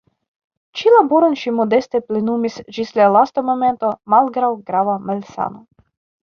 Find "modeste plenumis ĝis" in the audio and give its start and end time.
1.57-2.95